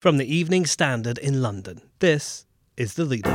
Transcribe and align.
From 0.00 0.16
the 0.16 0.32
Evening 0.32 0.64
Standard 0.64 1.18
in 1.18 1.42
London, 1.42 1.80
this 1.98 2.46
is 2.76 2.94
The 2.94 3.04
Leader. 3.04 3.30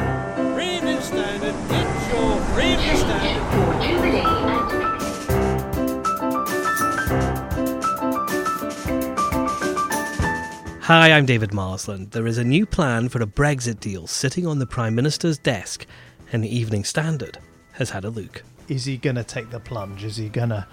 Evening 0.57 1.01
Standard, 1.01 1.53
it's 1.69 2.13
your 2.13 2.39
Evening 2.61 2.95
Standard. 2.95 3.43
Hi, 10.83 11.11
I'm 11.11 11.25
David 11.25 11.53
Marsland. 11.53 12.11
There 12.11 12.25
is 12.25 12.37
a 12.37 12.45
new 12.45 12.65
plan 12.65 13.09
for 13.09 13.21
a 13.21 13.25
Brexit 13.25 13.81
deal 13.81 14.07
sitting 14.07 14.47
on 14.47 14.59
the 14.59 14.65
Prime 14.65 14.95
Minister's 14.95 15.37
desk, 15.37 15.85
and 16.31 16.41
the 16.45 16.57
Evening 16.57 16.85
Standard 16.85 17.39
has 17.73 17.89
had 17.89 18.05
a 18.05 18.09
look. 18.09 18.41
is 18.69 18.85
he 18.85 18.95
going 18.95 19.17
to 19.17 19.25
take 19.25 19.49
the 19.49 19.59
plunge? 19.59 20.05
Is 20.05 20.15
he 20.15 20.29
going 20.29 20.51
to 20.51 20.65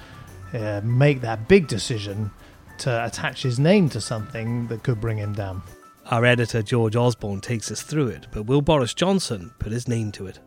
uh, 0.54 0.82
make 0.84 1.20
that 1.22 1.48
big 1.48 1.66
decision 1.66 2.30
to 2.78 3.04
attach 3.04 3.42
his 3.42 3.58
name 3.58 3.88
to 3.88 4.00
something 4.00 4.68
that 4.68 4.84
could 4.84 5.00
bring 5.00 5.18
him 5.18 5.32
down? 5.32 5.64
Our 6.10 6.24
editor 6.24 6.60
George 6.60 6.96
Osborne 6.96 7.40
takes 7.40 7.70
us 7.70 7.82
through 7.82 8.08
it, 8.08 8.26
but 8.32 8.42
will 8.42 8.62
Boris 8.62 8.94
Johnson 8.94 9.52
put 9.60 9.70
his 9.70 9.86
name 9.86 10.10
to 10.12 10.26
it? 10.26 10.40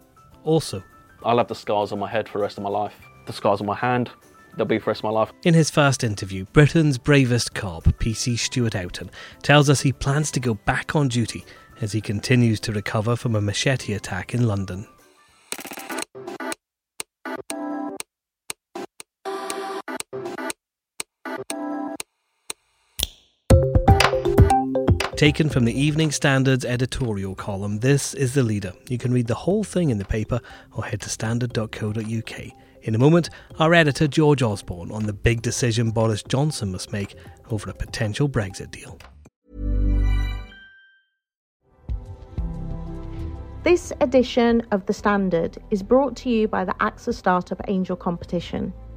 Also, 0.43 0.83
I'll 1.23 1.37
have 1.37 1.47
the 1.47 1.55
scars 1.55 1.93
on 1.93 1.99
my 1.99 2.09
head 2.09 2.27
for 2.27 2.39
the 2.39 2.41
rest 2.41 2.57
of 2.57 2.65
my 2.65 2.69
life. 2.69 2.93
The 3.27 3.31
scars 3.31 3.61
on 3.61 3.67
my 3.67 3.75
hand, 3.75 4.11
they'll 4.57 4.65
be 4.65 4.77
for 4.77 4.85
the 4.85 4.89
rest 4.89 4.99
of 4.99 5.03
my 5.05 5.11
life. 5.11 5.31
in 5.45 5.53
his 5.53 5.69
first 5.69 6.03
interview, 6.03 6.43
Britain's 6.51 6.97
bravest 6.97 7.53
cop, 7.53 7.85
PC 7.85 8.37
Stuart 8.37 8.73
Outten, 8.73 9.09
tells 9.41 9.69
us 9.69 9.79
he 9.79 9.93
plans 9.93 10.31
to 10.31 10.41
go 10.41 10.53
back 10.53 10.97
on 10.97 11.07
duty 11.07 11.45
as 11.79 11.93
he 11.93 12.01
continues 12.01 12.59
to 12.59 12.73
recover 12.73 13.15
from 13.15 13.33
a 13.33 13.41
machete 13.41 13.93
attack 13.93 14.33
in 14.33 14.45
London. 14.45 14.85
Taken 25.15 25.47
from 25.47 25.65
the 25.65 25.79
Evening 25.79 26.09
Standard's 26.09 26.65
editorial 26.65 27.35
column, 27.35 27.79
this 27.79 28.15
is 28.15 28.33
The 28.33 28.41
Leader. 28.41 28.73
You 28.89 28.97
can 28.97 29.13
read 29.13 29.27
the 29.27 29.35
whole 29.35 29.63
thing 29.63 29.91
in 29.91 29.99
the 29.99 30.05
paper 30.05 30.41
or 30.71 30.83
head 30.83 31.01
to 31.01 31.09
standard.co.uk. 31.09 32.41
In 32.81 32.95
a 32.95 32.97
moment, 32.97 33.29
our 33.59 33.75
editor 33.75 34.07
George 34.07 34.41
Osborne 34.41 34.91
on 34.91 35.05
the 35.05 35.13
big 35.13 35.43
decision 35.43 35.91
Boris 35.91 36.23
Johnson 36.23 36.71
must 36.71 36.91
make 36.91 37.15
over 37.51 37.69
a 37.69 37.73
potential 37.75 38.27
Brexit 38.27 38.71
deal. 38.71 38.97
This 43.63 43.93
edition 44.01 44.65
of 44.71 44.85
The 44.87 44.93
Standard 44.93 45.59
is 45.69 45.83
brought 45.83 46.17
to 46.17 46.29
you 46.29 46.47
by 46.47 46.65
the 46.65 46.73
AXA 46.81 47.13
Startup 47.13 47.61
Angel 47.67 47.95
Competition. 47.95 48.73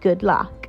Good 0.00 0.22
luck. 0.22 0.68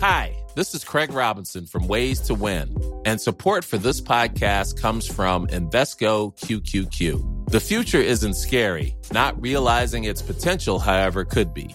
Hi, 0.00 0.36
this 0.54 0.74
is 0.74 0.84
Craig 0.84 1.12
Robinson 1.12 1.66
from 1.66 1.88
Ways 1.88 2.20
to 2.22 2.34
Win, 2.34 2.76
and 3.06 3.20
support 3.20 3.64
for 3.64 3.78
this 3.78 4.00
podcast 4.00 4.80
comes 4.80 5.06
from 5.06 5.46
Invesco 5.48 6.36
QQQ. 6.38 7.50
The 7.50 7.60
future 7.60 8.00
isn't 8.00 8.34
scary, 8.34 8.96
not 9.12 9.40
realizing 9.40 10.04
its 10.04 10.20
potential, 10.20 10.78
however, 10.78 11.24
could 11.24 11.54
be. 11.54 11.74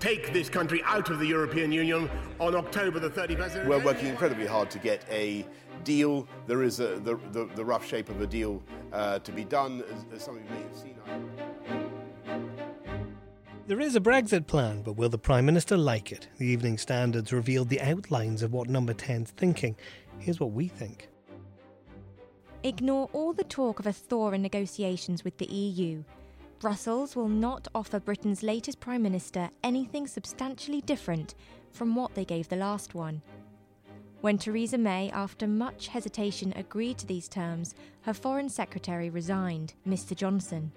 take 0.00 0.32
this 0.32 0.48
country 0.48 0.82
out 0.84 1.10
of 1.10 1.18
the 1.18 1.26
European 1.26 1.72
Union 1.72 2.10
on 2.38 2.54
October 2.54 2.98
the 2.98 3.10
31st. 3.10 3.66
We're 3.66 3.84
working 3.84 4.08
incredibly 4.08 4.46
hard 4.46 4.70
to 4.70 4.78
get 4.78 5.04
a 5.10 5.46
deal. 5.84 6.26
There 6.46 6.62
is 6.62 6.80
a, 6.80 6.98
the, 7.00 7.18
the, 7.32 7.48
the 7.54 7.64
rough 7.64 7.86
shape 7.86 8.08
of 8.08 8.20
a 8.20 8.26
deal 8.26 8.62
uh, 8.92 9.18
to 9.20 9.32
be 9.32 9.44
done, 9.44 9.82
as, 9.92 10.06
as 10.14 10.22
some 10.24 10.36
of 10.36 10.42
you 10.42 10.50
may 10.50 10.62
have 10.62 10.76
seen. 10.76 10.94
There 13.66 13.80
is 13.80 13.96
a 13.96 14.00
Brexit 14.00 14.46
plan, 14.46 14.80
but 14.80 14.94
will 14.94 15.10
the 15.10 15.18
Prime 15.18 15.44
Minister 15.44 15.76
like 15.76 16.10
it? 16.10 16.28
The 16.38 16.46
Evening 16.46 16.78
Standards 16.78 17.34
revealed 17.34 17.68
the 17.68 17.82
outlines 17.82 18.42
of 18.42 18.52
what 18.52 18.68
Number 18.68 18.94
10's 18.94 19.30
thinking. 19.32 19.76
Here's 20.18 20.40
what 20.40 20.52
we 20.52 20.68
think. 20.68 21.08
Ignore 22.62 23.10
all 23.12 23.34
the 23.34 23.44
talk 23.44 23.78
of 23.78 23.86
a 23.86 23.92
thaw 23.92 24.30
in 24.30 24.40
negotiations 24.40 25.22
with 25.22 25.36
the 25.36 25.46
EU. 25.46 26.02
Brussels 26.58 27.14
will 27.14 27.28
not 27.28 27.68
offer 27.72 28.00
Britain's 28.00 28.42
latest 28.42 28.80
Prime 28.80 29.02
Minister 29.02 29.48
anything 29.62 30.08
substantially 30.08 30.80
different 30.80 31.36
from 31.70 31.94
what 31.94 32.14
they 32.16 32.24
gave 32.24 32.48
the 32.48 32.56
last 32.56 32.96
one. 32.96 33.22
When 34.22 34.38
Theresa 34.38 34.76
May, 34.76 35.08
after 35.10 35.46
much 35.46 35.86
hesitation, 35.86 36.52
agreed 36.56 36.98
to 36.98 37.06
these 37.06 37.28
terms, 37.28 37.76
her 38.00 38.12
Foreign 38.12 38.48
Secretary 38.48 39.08
resigned, 39.08 39.74
Mr 39.86 40.16
Johnson. 40.16 40.72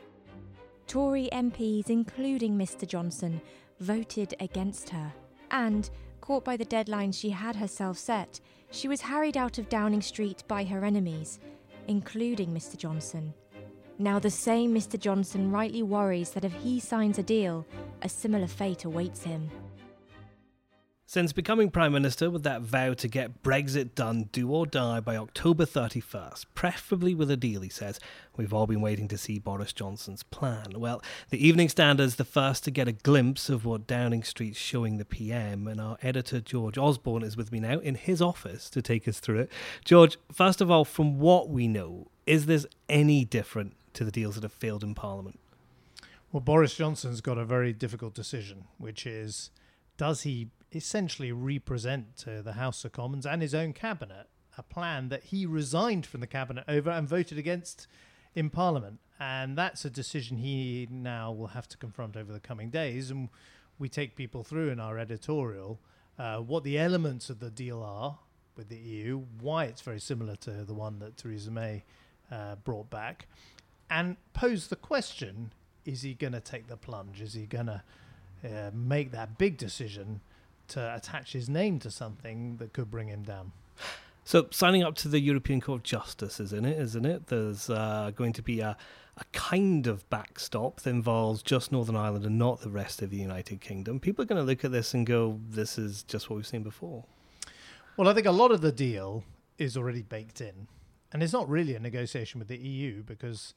Tory 0.86 1.30
MPs, 1.32 1.90
including 1.90 2.56
Mr 2.56 2.88
Johnson, 2.88 3.42
voted 3.80 4.36
against 4.40 4.90
her. 4.90 5.12
And, 5.50 5.90
caught 6.20 6.46
by 6.46 6.58
the 6.58 6.66
deadline 6.66 7.12
she 7.12 7.32
had 7.32 7.56
herself 7.56 7.98
set, 7.98 8.40
she 8.70 8.88
was 8.88 9.02
harried 9.02 9.36
out 9.36 9.58
of 9.58 9.70
Downing 9.70 10.04
Street 10.04 10.44
by 10.48 10.64
her 10.64 10.86
enemies, 10.86 11.40
including 11.88 12.54
Mr 12.54 12.78
Johnson. 12.78 13.34
Now, 14.02 14.18
the 14.18 14.32
same 14.32 14.74
Mr 14.74 15.00
Johnson 15.00 15.52
rightly 15.52 15.84
worries 15.84 16.32
that 16.32 16.44
if 16.44 16.54
he 16.54 16.80
signs 16.80 17.20
a 17.20 17.24
deal, 17.24 17.68
a 18.02 18.10
similar 18.10 18.48
fate 18.48 18.84
awaits 18.84 19.26
him. 19.26 19.52
Since 21.06 21.34
becoming 21.34 21.70
Prime 21.70 21.94
Minister 21.94 22.32
with 22.32 22.42
that 22.42 22.64
vow 22.64 22.96
to 22.96 23.08
get 23.08 23.44
Brexit 23.44 23.94
done, 23.94 24.30
do 24.32 24.50
or 24.50 24.66
die 24.66 25.02
by 25.02 25.18
October 25.18 25.66
31st, 25.66 26.46
preferably 26.56 27.14
with 27.14 27.30
a 27.30 27.38
deal, 27.38 27.62
he 27.62 27.70
says, 27.70 28.00
we've 28.36 28.56
all 28.56 28.66
been 28.66 28.82
waiting 28.82 29.08
to 29.10 29.20
see 29.20 29.38
Boris 29.38 29.72
Johnson's 29.72 30.24
plan. 30.24 30.74
Well, 30.78 31.04
the 31.30 31.48
Evening 31.48 31.70
Standard's 31.70 32.16
the 32.16 32.24
first 32.24 32.64
to 32.64 32.72
get 32.72 32.88
a 32.88 32.94
glimpse 32.94 33.50
of 33.50 33.66
what 33.66 33.86
Downing 33.86 34.24
Street's 34.24 34.58
showing 34.58 34.98
the 34.98 35.06
PM, 35.06 35.68
and 35.68 35.80
our 35.80 36.00
editor 36.02 36.42
George 36.42 36.80
Osborne 36.80 37.22
is 37.22 37.38
with 37.38 37.52
me 37.52 37.60
now 37.60 37.78
in 37.78 37.94
his 37.94 38.20
office 38.20 38.68
to 38.72 38.82
take 38.82 39.08
us 39.08 39.20
through 39.20 39.42
it. 39.42 39.52
George, 39.86 40.18
first 40.32 40.60
of 40.60 40.72
all, 40.72 40.86
from 40.86 41.20
what 41.20 41.50
we 41.50 41.68
know, 41.68 42.08
is 42.26 42.48
this 42.48 42.66
any 42.90 43.26
different 43.26 43.76
to 43.94 44.04
the 44.04 44.12
deals 44.12 44.36
that 44.36 44.44
have 44.44 44.54
failed 44.54 44.84
in 44.84 44.96
Parliament? 44.96 45.40
Well, 46.32 46.42
Boris 46.42 46.76
Johnson's 46.76 47.22
got 47.22 47.38
a 47.38 47.46
very 47.46 47.74
difficult 47.74 48.14
decision, 48.14 48.66
which 48.78 49.06
is 49.06 49.50
does 49.98 50.22
he 50.24 50.50
essentially 50.72 51.32
represent 51.32 52.16
to 52.18 52.42
the 52.42 52.54
House 52.54 52.86
of 52.86 52.94
Commons 52.94 53.26
and 53.26 53.42
his 53.42 53.54
own 53.54 53.74
cabinet 53.74 54.28
a 54.58 54.64
plan 54.64 55.10
that 55.10 55.26
he 55.26 55.46
resigned 55.46 56.06
from 56.06 56.22
the 56.22 56.28
cabinet 56.28 56.64
over 56.68 56.90
and 56.90 57.08
voted 57.08 57.38
against 57.38 57.88
in 58.34 58.50
Parliament? 58.50 59.00
And 59.20 59.58
that's 59.58 59.86
a 59.86 59.90
decision 59.90 60.38
he 60.38 60.88
now 60.90 61.32
will 61.32 61.48
have 61.48 61.68
to 61.70 61.78
confront 61.78 62.16
over 62.16 62.32
the 62.34 62.40
coming 62.40 62.70
days. 62.70 63.12
And 63.12 63.30
we 63.78 63.90
take 63.90 64.16
people 64.16 64.44
through 64.44 64.70
in 64.70 64.80
our 64.80 64.98
editorial 64.98 65.80
uh, 66.18 66.38
what 66.38 66.64
the 66.64 66.80
elements 66.80 67.30
of 67.30 67.40
the 67.40 67.50
deal 67.50 67.84
are 67.84 68.18
with 68.56 68.70
the 68.70 68.78
EU, 68.78 69.24
why 69.40 69.66
it's 69.66 69.82
very 69.82 70.00
similar 70.00 70.36
to 70.38 70.64
the 70.64 70.74
one 70.74 71.00
that 71.00 71.18
Theresa 71.18 71.52
May 71.52 71.84
uh, 72.32 72.56
brought 72.56 72.90
back, 72.90 73.28
and 73.92 74.16
pose 74.34 74.70
the 74.70 74.76
question 74.76 75.52
is 75.86 76.02
he 76.02 76.14
going 76.14 76.34
to 76.34 76.40
take 76.40 76.68
the 76.68 76.78
plunge? 76.78 77.22
Is 77.22 77.34
he 77.34 77.46
going 77.46 77.66
to 77.66 77.84
uh, 78.44 78.72
make 78.74 79.12
that 79.12 79.38
big 79.38 79.58
decision 79.58 80.22
to 80.70 80.96
attach 80.96 81.34
his 81.34 81.50
name 81.50 81.80
to 81.80 81.92
something 81.92 82.58
that 82.58 82.72
could 82.74 82.90
bring 82.90 83.10
him 83.10 83.24
down? 83.24 83.52
So, 84.24 84.48
signing 84.52 84.84
up 84.84 84.96
to 84.98 85.08
the 85.08 85.20
European 85.20 85.60
Court 85.60 85.80
of 85.80 85.84
Justice 85.84 86.40
is 86.40 86.54
in 86.54 86.64
it, 86.64 86.80
isn't 86.80 87.06
it? 87.06 87.28
There's 87.28 87.70
uh, 87.70 88.12
going 88.16 88.34
to 88.34 88.44
be 88.44 88.60
a, 88.60 88.78
a 89.18 89.24
kind 89.34 89.88
of 89.88 90.08
backstop 90.10 90.82
that 90.82 90.92
involves 90.92 91.42
just 91.42 91.72
Northern 91.72 91.96
Ireland 91.96 92.26
and 92.26 92.38
not 92.38 92.62
the 92.62 92.70
rest 92.70 93.02
of 93.02 93.10
the 93.10 93.18
United 93.18 93.60
Kingdom. 93.60 94.00
People 94.00 94.22
are 94.22 94.28
going 94.28 94.40
to 94.40 94.46
look 94.46 94.64
at 94.64 94.72
this 94.72 94.94
and 94.94 95.06
go, 95.06 95.40
this 95.50 95.78
is 95.78 96.04
just 96.04 96.30
what 96.30 96.36
we've 96.38 96.48
seen 96.48 96.64
before. 96.64 97.04
Well, 97.98 98.08
I 98.08 98.14
think 98.14 98.28
a 98.28 98.32
lot 98.32 98.52
of 98.52 98.62
the 98.62 98.72
deal 98.72 99.24
is 99.58 99.76
already 99.76 100.04
baked 100.04 100.40
in. 100.40 100.68
And 101.12 101.22
it's 101.22 101.34
not 101.34 101.50
really 101.50 101.76
a 101.76 101.80
negotiation 101.80 102.40
with 102.40 102.48
the 102.48 102.58
EU 102.58 103.04
because 103.04 103.54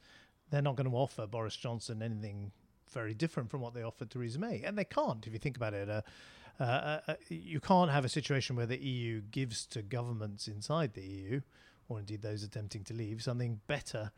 they're 0.49 0.61
not 0.61 0.75
going 0.75 0.89
to 0.89 0.95
offer 0.95 1.27
Boris 1.27 1.55
Johnson 1.55 2.01
anything 2.01 2.51
very 2.91 3.13
different 3.13 3.49
from 3.49 3.61
what 3.61 3.73
they 3.73 3.83
offered 3.83 4.09
Theresa 4.09 4.39
May, 4.39 4.61
and 4.63 4.77
they 4.77 4.85
can't. 4.85 5.25
If 5.25 5.33
you 5.33 5.39
think 5.39 5.57
about 5.57 5.73
it, 5.73 5.89
uh, 5.89 6.01
uh, 6.59 6.99
uh, 7.07 7.13
you 7.29 7.59
can't 7.59 7.91
have 7.91 8.05
a 8.05 8.09
situation 8.09 8.55
where 8.55 8.65
the 8.65 8.77
EU 8.77 9.21
gives 9.31 9.65
to 9.67 9.81
governments 9.81 10.47
inside 10.47 10.93
the 10.93 11.01
EU, 11.01 11.41
or 11.89 11.99
indeed 11.99 12.21
those 12.21 12.43
attempting 12.43 12.83
to 12.85 12.93
leave, 12.93 13.21
something 13.21 13.59
better 13.67 14.11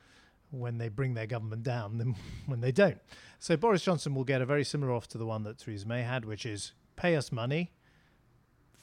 when 0.51 0.77
they 0.77 0.87
bring 0.87 1.13
their 1.13 1.27
government 1.27 1.63
down 1.63 1.97
than 1.97 2.15
when 2.45 2.61
they 2.61 2.71
don't. 2.71 2.99
So 3.39 3.57
Boris 3.57 3.83
Johnson 3.83 4.13
will 4.13 4.23
get 4.23 4.41
a 4.41 4.45
very 4.45 4.63
similar 4.63 4.93
offer 4.93 5.07
to 5.09 5.17
the 5.17 5.25
one 5.25 5.43
that 5.43 5.57
Theresa 5.57 5.87
May 5.87 6.03
had, 6.03 6.25
which 6.25 6.45
is 6.45 6.73
pay 6.95 7.15
us 7.15 7.31
money, 7.31 7.71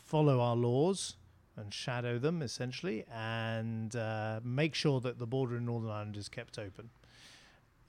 follow 0.05 0.41
our 0.41 0.57
laws, 0.57 1.17
and 1.57 1.73
shadow 1.73 2.19
them 2.19 2.43
essentially, 2.43 3.05
and 3.13 3.95
uh, 3.95 4.41
make 4.43 4.75
sure 4.75 5.01
that 5.01 5.19
the 5.19 5.27
border 5.27 5.57
in 5.57 5.67
Northern 5.67 5.91
Ireland 5.91 6.17
is 6.17 6.29
kept 6.29 6.59
open. 6.59 6.91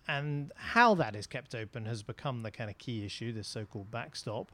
And 0.08 0.52
how 0.56 0.94
that 0.96 1.16
is 1.16 1.26
kept 1.26 1.56
open 1.56 1.86
has 1.86 2.04
become 2.04 2.44
the 2.44 2.52
kind 2.52 2.70
of 2.70 2.78
key 2.78 3.06
issue, 3.06 3.32
this 3.32 3.48
so 3.48 3.66
called 3.66 3.90
backstop. 3.90 4.52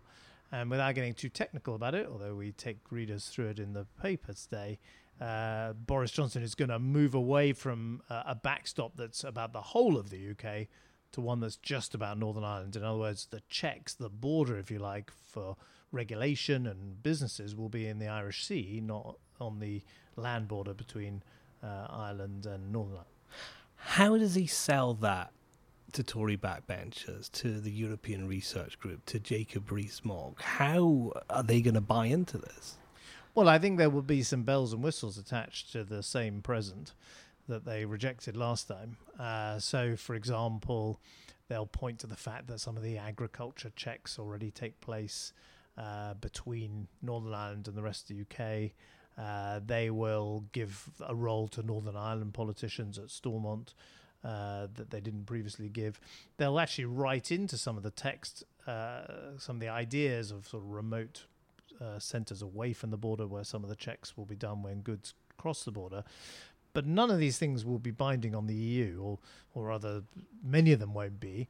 And 0.52 0.70
without 0.70 0.96
getting 0.96 1.14
too 1.14 1.30
technical 1.30 1.76
about 1.76 1.96
it, 1.96 2.08
although 2.12 2.36
we 2.36 2.52
take 2.52 2.78
readers 2.90 3.28
through 3.28 3.50
it 3.50 3.60
in 3.60 3.74
the 3.74 3.86
paper 4.02 4.34
today, 4.34 4.80
uh, 5.20 5.74
Boris 5.74 6.12
Johnson 6.12 6.42
is 6.42 6.56
going 6.56 6.70
to 6.70 6.80
move 6.80 7.14
away 7.14 7.54
from 7.54 8.02
uh, 8.10 8.24
a 8.26 8.36
backstop 8.36 8.94
that's 8.96 9.24
about 9.24 9.54
the 9.54 9.62
whole 9.62 9.98
of 9.98 10.10
the 10.10 10.32
UK 10.32 10.68
to 11.12 11.22
one 11.22 11.40
that's 11.40 11.58
just 11.58 11.94
about 11.94 12.18
Northern 12.18 12.44
Ireland. 12.44 12.76
In 12.76 12.84
other 12.84 12.98
words, 12.98 13.28
the 13.30 13.42
checks, 13.50 13.94
the 13.94 14.10
border, 14.10 14.58
if 14.58 14.72
you 14.72 14.80
like, 14.80 15.12
for 15.12 15.58
regulation 15.92 16.66
and 16.66 17.04
businesses 17.04 17.56
will 17.56 17.70
be 17.70 17.86
in 17.86 18.00
the 18.00 18.08
Irish 18.08 18.46
Sea, 18.46 18.82
not 18.84 19.18
on 19.40 19.60
the 19.60 19.82
land 20.16 20.48
border 20.48 20.74
between 20.74 21.22
uh, 21.64 21.88
Ireland 21.90 22.46
and 22.46 22.72
Northern 22.72 22.94
Ireland. 22.94 23.08
How 23.76 24.18
does 24.18 24.36
he 24.36 24.48
sell 24.48 24.94
that 24.96 25.32
to 25.94 26.04
Tory 26.04 26.38
backbenchers, 26.38 27.32
to 27.34 27.60
the 27.60 27.72
European 27.72 28.28
Research 28.28 28.80
Group, 28.80 29.06
to 29.08 29.20
Jacob 29.20 29.72
Rees-Mogg? 29.72 30.42
How 30.42 31.14
are 31.30 31.44
they 31.44 31.62
going 31.62 31.74
to 31.74 31.82
buy 31.82 32.06
into 32.08 32.38
this? 32.38 32.78
Well, 33.34 33.48
I 33.48 33.60
think 33.60 33.78
there 33.78 33.90
will 33.90 34.02
be 34.02 34.24
some 34.24 34.44
bells 34.44 34.74
and 34.74 34.84
whistles 34.84 35.18
attached 35.18 35.72
to 35.72 35.84
the 35.84 36.04
same 36.04 36.42
present 36.42 36.94
that 37.48 37.66
they 37.66 37.86
rejected 37.86 38.36
last 38.36 38.68
time. 38.68 38.98
Uh, 39.20 39.60
so, 39.60 39.96
for 39.96 40.16
example, 40.16 41.00
they'll 41.48 41.66
point 41.66 42.00
to 42.00 42.08
the 42.08 42.16
fact 42.16 42.48
that 42.48 42.60
some 42.60 42.78
of 42.78 42.84
the 42.84 42.98
agriculture 42.98 43.72
checks 43.76 44.20
already 44.20 44.52
take 44.52 44.80
place 44.82 45.34
uh, 45.78 46.14
between 46.16 46.88
Northern 47.02 47.34
Ireland 47.34 47.68
and 47.68 47.78
the 47.78 47.84
rest 47.84 48.10
of 48.10 48.18
the 48.18 48.22
UK. 48.24 48.72
Uh, 49.18 49.60
they 49.66 49.90
will 49.90 50.46
give 50.52 50.90
a 51.06 51.14
role 51.14 51.48
to 51.50 51.64
Northern 51.64 51.96
Ireland 51.96 52.34
politicians 52.34 52.98
at 52.98 53.10
Stormont 53.10 53.74
uh, 54.24 54.68
that 54.76 54.92
they 54.92 55.02
didn't 55.02 55.26
previously 55.26 55.70
give. 55.70 56.00
They'll 56.38 56.60
actually 56.60 56.86
write 56.86 57.32
into 57.32 57.58
some 57.58 57.78
of 57.78 57.84
the 57.84 57.92
text 57.92 58.44
uh, 58.68 59.38
some 59.38 59.56
of 59.56 59.60
the 59.60 59.70
ideas 59.70 60.30
of 60.32 60.48
sort 60.48 60.64
of 60.64 60.70
remote 60.70 61.26
uh, 61.80 61.98
centres 61.98 62.42
away 62.42 62.74
from 62.74 62.92
the 62.92 62.98
border 62.98 63.26
where 63.26 63.44
some 63.44 63.64
of 63.64 63.70
the 63.70 63.76
checks 63.76 64.16
will 64.16 64.26
be 64.26 64.36
done 64.36 64.62
when 64.62 64.82
goods 64.82 65.16
cross 65.38 65.64
the 65.64 65.72
border. 65.72 66.04
But 66.74 66.86
none 66.86 67.10
of 67.10 67.18
these 67.18 67.38
things 67.38 67.66
will 67.66 67.80
be 67.80 67.92
binding 67.92 68.36
on 68.36 68.48
the 68.48 68.54
EU, 68.54 69.00
or 69.02 69.20
or 69.54 69.66
rather, 69.66 70.04
many 70.44 70.72
of 70.72 70.80
them 70.80 70.94
won't 70.94 71.20
be 71.20 71.50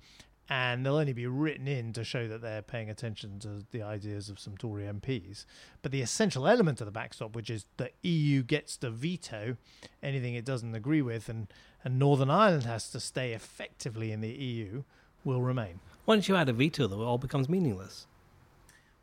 and 0.49 0.85
they'll 0.85 0.95
only 0.95 1.13
be 1.13 1.27
written 1.27 1.67
in 1.67 1.93
to 1.93 2.03
show 2.03 2.27
that 2.27 2.41
they're 2.41 2.61
paying 2.61 2.89
attention 2.89 3.39
to 3.39 3.65
the 3.71 3.81
ideas 3.81 4.29
of 4.29 4.39
some 4.39 4.57
Tory 4.57 4.83
MPs. 4.83 5.45
But 5.81 5.91
the 5.91 6.01
essential 6.01 6.47
element 6.47 6.81
of 6.81 6.85
the 6.85 6.91
backstop, 6.91 7.35
which 7.35 7.49
is 7.49 7.65
the 7.77 7.91
EU 8.03 8.43
gets 8.43 8.75
to 8.77 8.89
veto 8.89 9.57
anything 10.03 10.35
it 10.35 10.45
doesn't 10.45 10.75
agree 10.75 11.01
with, 11.01 11.29
and, 11.29 11.47
and 11.83 11.97
Northern 11.97 12.29
Ireland 12.29 12.63
has 12.63 12.89
to 12.91 12.99
stay 12.99 13.33
effectively 13.33 14.11
in 14.11 14.21
the 14.21 14.29
EU, 14.29 14.83
will 15.23 15.41
remain. 15.41 15.79
Once 16.05 16.27
you 16.27 16.35
add 16.35 16.49
a 16.49 16.53
veto, 16.53 16.87
though, 16.87 17.01
it 17.01 17.05
all 17.05 17.17
becomes 17.17 17.47
meaningless. 17.47 18.07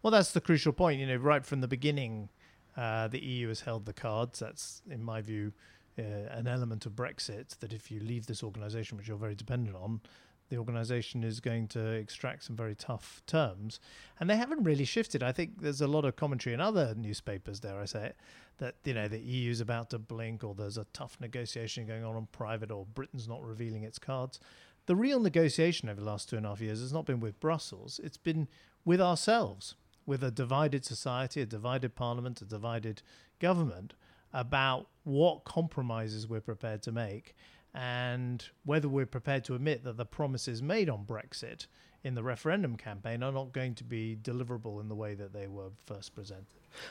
Well, 0.02 0.10
that's 0.10 0.32
the 0.32 0.40
crucial 0.40 0.72
point. 0.72 1.00
You 1.00 1.06
know, 1.06 1.16
right 1.16 1.44
from 1.44 1.60
the 1.60 1.68
beginning, 1.68 2.28
uh, 2.76 3.08
the 3.08 3.20
EU 3.20 3.48
has 3.48 3.60
held 3.60 3.86
the 3.86 3.92
cards. 3.92 4.38
That's, 4.38 4.82
in 4.90 5.02
my 5.02 5.20
view, 5.20 5.52
uh, 5.98 6.02
an 6.30 6.46
element 6.46 6.86
of 6.86 6.92
Brexit 6.92 7.58
that 7.58 7.72
if 7.72 7.90
you 7.90 8.00
leave 8.00 8.26
this 8.26 8.42
organisation, 8.42 8.96
which 8.96 9.08
you're 9.08 9.16
very 9.16 9.34
dependent 9.34 9.76
on, 9.76 10.00
the 10.48 10.56
organisation 10.56 11.22
is 11.24 11.40
going 11.40 11.68
to 11.68 11.92
extract 11.92 12.44
some 12.44 12.56
very 12.56 12.74
tough 12.74 13.22
terms. 13.26 13.80
And 14.18 14.28
they 14.28 14.36
haven't 14.36 14.64
really 14.64 14.84
shifted. 14.84 15.22
I 15.22 15.32
think 15.32 15.60
there's 15.60 15.80
a 15.80 15.86
lot 15.86 16.04
of 16.04 16.16
commentary 16.16 16.54
in 16.54 16.60
other 16.60 16.94
newspapers, 16.96 17.60
dare 17.60 17.80
I 17.80 17.84
say 17.84 18.06
it, 18.06 18.16
that 18.58 18.76
you 18.84 18.94
know 18.94 19.08
the 19.08 19.18
EU's 19.18 19.60
about 19.60 19.90
to 19.90 19.98
blink, 19.98 20.42
or 20.42 20.54
there's 20.54 20.78
a 20.78 20.86
tough 20.92 21.16
negotiation 21.20 21.86
going 21.86 22.04
on 22.04 22.16
on 22.16 22.28
private, 22.32 22.70
or 22.70 22.86
Britain's 22.86 23.28
not 23.28 23.42
revealing 23.42 23.82
its 23.82 23.98
cards. 23.98 24.40
The 24.86 24.96
real 24.96 25.20
negotiation 25.20 25.88
over 25.88 26.00
the 26.00 26.06
last 26.06 26.30
two 26.30 26.36
and 26.36 26.46
a 26.46 26.48
half 26.48 26.60
years 26.60 26.80
has 26.80 26.92
not 26.92 27.04
been 27.04 27.20
with 27.20 27.40
Brussels; 27.40 28.00
it's 28.02 28.16
been 28.16 28.48
with 28.84 29.00
ourselves, 29.00 29.74
with 30.06 30.24
a 30.24 30.30
divided 30.30 30.84
society, 30.84 31.42
a 31.42 31.46
divided 31.46 31.94
parliament, 31.94 32.40
a 32.40 32.46
divided 32.46 33.02
government 33.38 33.94
about 34.32 34.88
what 35.04 35.44
compromises 35.44 36.26
we're 36.26 36.40
prepared 36.40 36.82
to 36.82 36.92
make 36.92 37.34
and 37.74 38.44
whether 38.64 38.88
we're 38.88 39.06
prepared 39.06 39.44
to 39.44 39.54
admit 39.54 39.84
that 39.84 39.96
the 39.96 40.04
promises 40.06 40.62
made 40.62 40.88
on 40.88 41.04
Brexit 41.04 41.66
in 42.04 42.14
the 42.14 42.22
referendum 42.22 42.76
campaign 42.76 43.22
are 43.22 43.32
not 43.32 43.52
going 43.52 43.74
to 43.74 43.84
be 43.84 44.16
deliverable 44.20 44.80
in 44.80 44.88
the 44.88 44.94
way 44.94 45.14
that 45.14 45.32
they 45.32 45.46
were 45.46 45.70
first 45.86 46.14
presented. 46.14 46.46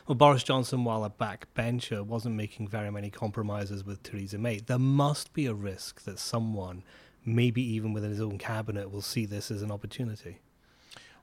Well, 0.07 0.15
Boris 0.15 0.43
Johnson, 0.43 0.83
while 0.83 1.03
a 1.03 1.09
backbencher, 1.09 2.05
wasn't 2.05 2.35
making 2.35 2.67
very 2.67 2.91
many 2.91 3.09
compromises 3.09 3.85
with 3.85 4.03
Theresa 4.03 4.37
May. 4.37 4.59
There 4.59 4.79
must 4.79 5.33
be 5.33 5.45
a 5.45 5.53
risk 5.53 6.03
that 6.03 6.19
someone, 6.19 6.83
maybe 7.25 7.61
even 7.61 7.93
within 7.93 8.09
his 8.09 8.21
own 8.21 8.37
cabinet, 8.37 8.91
will 8.91 9.01
see 9.01 9.25
this 9.25 9.49
as 9.49 9.61
an 9.61 9.71
opportunity. 9.71 10.39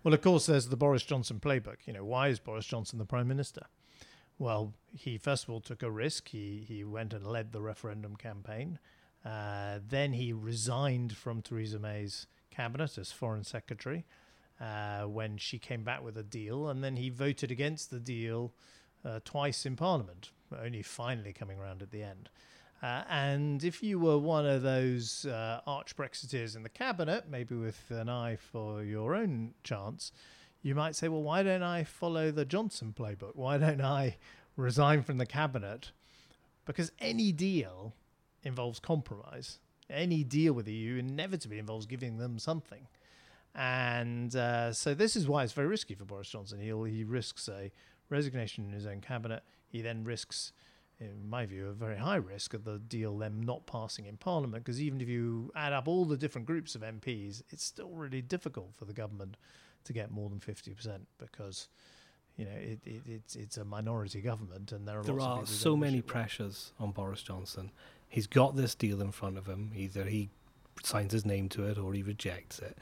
Well, 0.03 0.15
of 0.15 0.21
course, 0.21 0.47
there's 0.47 0.69
the 0.69 0.77
Boris 0.77 1.03
Johnson 1.03 1.41
playbook. 1.41 1.87
You 1.87 1.95
know, 1.95 2.05
why 2.05 2.29
is 2.29 2.39
Boris 2.39 2.67
Johnson 2.67 2.99
the 2.99 3.07
Prime 3.07 3.29
Minister? 3.29 3.67
Well, 4.39 4.75
he 4.93 5.17
first 5.17 5.45
of 5.45 5.51
all 5.51 5.61
took 5.61 5.83
a 5.83 5.91
risk. 5.91 6.29
He 6.29 6.65
he 6.67 6.85
went 6.85 7.15
and 7.15 7.27
led 7.27 7.53
the 7.53 7.63
referendum 7.63 8.17
campaign. 8.17 8.79
Uh, 9.25 9.79
then 9.87 10.13
he 10.13 10.33
resigned 10.33 11.17
from 11.17 11.41
Theresa 11.41 11.79
May's 11.79 12.27
cabinet 12.51 12.99
as 12.99 13.11
foreign 13.11 13.45
secretary 13.45 14.05
uh, 14.61 15.03
when 15.03 15.39
she 15.39 15.59
came 15.59 15.83
back 15.83 16.03
with 16.03 16.17
a 16.17 16.23
deal, 16.23 16.69
and 16.69 16.85
then 16.85 16.97
he 16.97 17.11
voted 17.11 17.51
against 17.51 17.91
the 17.91 18.01
deal 18.01 18.53
uh, 19.05 19.21
twice 19.25 19.67
in 19.67 19.77
Parliament, 19.77 20.31
only 20.63 20.83
finally 20.83 21.33
coming 21.33 21.59
around 21.59 21.83
at 21.83 21.91
the 21.91 22.03
end. 22.03 22.29
Uh, 22.83 23.03
and 23.09 23.65
if 23.65 23.83
you 23.83 23.99
were 23.99 24.19
one 24.19 24.45
of 24.45 24.63
those 24.63 25.25
uh, 25.25 25.61
arch 25.67 25.97
Brexiteers 25.97 26.55
in 26.55 26.63
the 26.63 26.69
cabinet, 26.69 27.25
maybe 27.31 27.55
with 27.55 27.91
an 27.91 28.11
eye 28.11 28.37
for 28.37 28.83
your 28.83 29.15
own 29.15 29.55
chance, 29.63 30.13
you 30.63 30.75
might 30.75 30.95
say, 30.95 31.09
well, 31.09 31.23
why 31.23 31.43
don't 31.43 31.63
I 31.63 31.85
follow 31.85 32.31
the 32.31 32.45
Johnson 32.45 32.95
playbook? 32.97 33.37
Why 33.37 33.57
don't 33.59 33.81
I 33.81 34.17
resign 34.57 35.03
from 35.03 35.19
the 35.19 35.27
cabinet? 35.27 35.93
Because 36.67 36.93
any 36.99 37.33
deal 37.33 37.95
involves 38.45 38.79
compromise. 38.79 39.59
Any 39.91 40.25
deal 40.25 40.53
with 40.53 40.67
the 40.67 40.73
EU 40.73 40.97
inevitably 40.97 41.59
involves 41.59 41.87
giving 41.87 42.19
them 42.19 42.39
something. 42.39 42.87
And 43.55 44.35
uh, 44.35 44.73
so 44.73 44.95
this 44.95 45.17
is 45.17 45.29
why 45.29 45.45
it's 45.45 45.53
very 45.53 45.69
risky 45.69 45.95
for 45.95 46.05
Boris 46.05 46.29
Johnson. 46.29 46.61
He'll, 46.61 46.85
he 46.85 47.05
risks 47.05 47.49
a 47.49 47.71
resignation 48.11 48.65
in 48.65 48.73
his 48.73 48.87
own 48.87 49.01
cabinet. 49.01 49.43
He 49.69 49.81
then 49.81 50.05
risks, 50.05 50.53
in 50.99 51.29
my 51.29 51.47
view, 51.47 51.69
a 51.69 51.73
very 51.73 51.97
high 51.97 52.17
risk 52.17 52.55
of 52.55 52.65
the 52.65 52.79
deal 52.79 53.17
them 53.17 53.43
not 53.43 53.67
passing 53.67 54.07
in 54.07 54.17
Parliament. 54.17 54.65
Because 54.65 54.81
even 54.81 55.01
if 55.01 55.09
you 55.09 55.53
add 55.55 55.73
up 55.73 55.87
all 55.87 56.05
the 56.05 56.17
different 56.17 56.47
groups 56.47 56.75
of 56.75 56.83
MPs, 56.83 57.43
it's 57.51 57.65
still 57.65 57.91
really 57.91 58.23
difficult 58.23 58.75
for 58.75 58.87
the 58.87 58.93
government 58.93 59.37
to 59.85 59.93
get 59.93 60.11
more 60.11 60.29
than 60.31 60.41
50% 60.41 61.01
because 61.19 61.69
you 62.37 62.45
know, 62.47 62.51
it, 62.51 62.81
it, 62.85 63.03
it's 63.07 63.37
it's 63.37 63.57
a 63.59 63.65
minority 63.65 64.21
government, 64.21 64.73
and 64.73 64.89
there 64.89 64.99
are 64.99 65.05
there 65.05 65.21
are 65.21 65.47
so 65.47 65.77
many 65.77 66.03
pressures 66.03 66.73
on 66.81 66.91
Boris 66.91 67.23
Johnson 67.23 67.71
he's 68.09 68.27
got 68.27 68.57
this 68.57 68.75
deal 68.75 69.01
in 69.01 69.13
front 69.13 69.39
of 69.39 69.47
him. 69.47 69.73
Either 69.75 70.05
he 70.05 70.31
signs 70.83 71.13
his 71.13 71.25
name 71.25 71.49
to 71.51 71.65
it 71.65 71.79
or 71.79 71.93
he 71.93 72.03
rejects 72.03 72.59
it. 72.59 72.79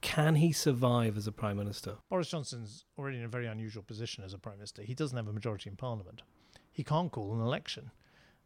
Can 0.00 0.36
he 0.36 0.52
survive 0.52 1.16
as 1.16 1.26
a 1.26 1.32
prime 1.32 1.56
minister? 1.56 1.96
Boris 2.08 2.28
Johnson's 2.28 2.84
already 2.96 3.18
in 3.18 3.24
a 3.24 3.28
very 3.28 3.46
unusual 3.46 3.82
position 3.82 4.22
as 4.24 4.32
a 4.32 4.38
prime 4.38 4.56
minister. 4.56 4.82
He 4.82 4.94
doesn't 4.94 5.16
have 5.16 5.26
a 5.26 5.32
majority 5.32 5.68
in 5.68 5.76
parliament. 5.76 6.22
He 6.70 6.84
can't 6.84 7.10
call 7.10 7.34
an 7.34 7.40
election. 7.40 7.90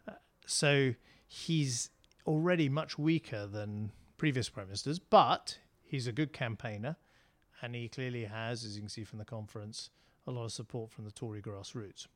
Uh, 0.09 0.13
so 0.47 0.95
he's 1.29 1.91
already 2.27 2.69
much 2.69 2.99
weaker 2.99 3.47
than 3.47 3.93
previous 4.17 4.49
prime 4.49 4.67
ministers, 4.67 4.99
but 4.99 5.59
he's 5.85 6.07
a 6.07 6.13
good 6.13 6.33
campaigner 6.33 6.97
and 7.61 7.75
he 7.75 7.89
clearly 7.89 8.25
has, 8.25 8.65
as 8.65 8.75
you 8.75 8.83
can 8.83 8.89
see 8.89 9.05
from 9.05 9.19
the 9.19 9.25
conference, 9.25 9.91
a 10.27 10.31
lot 10.31 10.45
of 10.45 10.53
support 10.53 10.91
from 10.91 11.05
the 11.05 11.11
Tory 11.11 11.43
grassroots. 11.43 12.07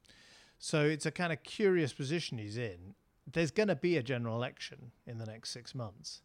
So 0.58 0.82
it's 0.82 1.06
a 1.06 1.10
kind 1.10 1.32
of 1.32 1.42
curious 1.42 1.92
position 1.92 2.38
he's 2.38 2.56
in 2.56 2.94
there's 3.32 3.50
going 3.50 3.68
to 3.68 3.76
be 3.76 3.96
a 3.96 4.02
general 4.02 4.36
election 4.36 4.92
in 5.06 5.18
the 5.18 5.26
next 5.26 5.50
six 5.50 5.74
months. 5.74 6.22